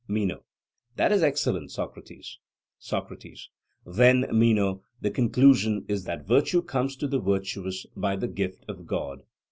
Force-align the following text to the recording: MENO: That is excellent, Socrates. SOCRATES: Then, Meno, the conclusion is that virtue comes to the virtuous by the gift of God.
MENO: 0.07 0.41
That 0.95 1.11
is 1.11 1.21
excellent, 1.21 1.69
Socrates. 1.69 2.39
SOCRATES: 2.79 3.51
Then, 3.85 4.25
Meno, 4.31 4.81
the 4.99 5.11
conclusion 5.11 5.85
is 5.87 6.05
that 6.05 6.25
virtue 6.27 6.63
comes 6.63 6.95
to 6.95 7.07
the 7.07 7.19
virtuous 7.19 7.85
by 7.95 8.15
the 8.15 8.27
gift 8.27 8.65
of 8.67 8.87
God. 8.87 9.21